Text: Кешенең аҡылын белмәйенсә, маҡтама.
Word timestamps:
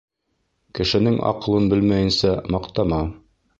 Кешенең 0.79 1.19
аҡылын 1.33 1.69
белмәйенсә, 1.75 2.35
маҡтама. 2.57 3.07